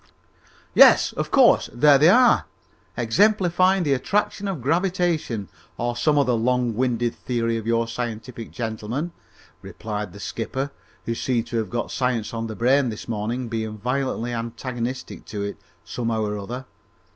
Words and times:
"Yes, 0.73 1.13
of 1.13 1.29
course, 1.29 1.69
there 1.71 1.99
they 1.99 2.09
are, 2.09 2.45
exemplifying 2.97 3.83
the 3.83 3.93
attraction 3.93 4.47
of 4.47 4.59
gravitation 4.59 5.47
or 5.77 5.95
some 5.95 6.17
other 6.17 6.33
long 6.33 6.73
winded 6.73 7.13
theory 7.13 7.55
of 7.55 7.67
your 7.67 7.87
scientific 7.87 8.49
gentlemen," 8.49 9.11
replied 9.61 10.11
the 10.11 10.19
skipper, 10.19 10.71
who 11.05 11.13
seemed 11.13 11.45
to 11.45 11.57
have 11.57 11.69
got 11.69 11.91
science 11.91 12.33
on 12.33 12.47
the 12.47 12.55
brain 12.55 12.89
this 12.89 13.07
morning, 13.07 13.47
being 13.47 13.77
violently 13.77 14.33
antagonistic 14.33 15.23
to 15.25 15.43
it, 15.43 15.57
somehow 15.83 16.23
or 16.25 16.35
other. 16.35 16.65